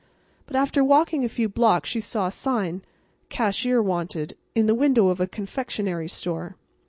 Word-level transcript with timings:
But 0.47 0.55
after 0.55 0.83
walking 0.83 1.23
a 1.23 1.29
few 1.29 1.47
blocks 1.47 1.87
she 1.89 1.99
saw 1.99 2.25
a 2.25 2.31
sign, 2.31 2.81
"Cashier 3.29 3.83
wanted," 3.83 4.35
in 4.55 4.65
the 4.65 4.73
window 4.73 5.09
of 5.09 5.21
a 5.21 5.27
confectionery 5.27 6.07
store. 6.07 6.55